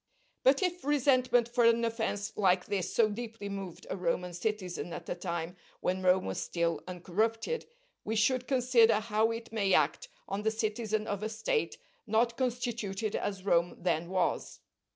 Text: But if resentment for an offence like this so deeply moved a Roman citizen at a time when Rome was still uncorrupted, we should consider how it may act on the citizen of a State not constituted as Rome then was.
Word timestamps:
But 0.41 0.63
if 0.63 0.83
resentment 0.83 1.47
for 1.47 1.63
an 1.63 1.85
offence 1.85 2.33
like 2.35 2.65
this 2.65 2.91
so 2.91 3.07
deeply 3.07 3.49
moved 3.49 3.85
a 3.87 3.95
Roman 3.95 4.33
citizen 4.33 4.93
at 4.93 5.07
a 5.07 5.13
time 5.13 5.55
when 5.79 6.01
Rome 6.01 6.25
was 6.25 6.41
still 6.41 6.81
uncorrupted, 6.87 7.67
we 8.03 8.15
should 8.15 8.47
consider 8.47 8.99
how 8.99 9.29
it 9.29 9.51
may 9.53 9.75
act 9.75 10.09
on 10.27 10.41
the 10.41 10.49
citizen 10.49 11.05
of 11.05 11.21
a 11.21 11.29
State 11.29 11.77
not 12.07 12.35
constituted 12.35 13.15
as 13.15 13.45
Rome 13.45 13.75
then 13.77 14.09
was. 14.09 14.61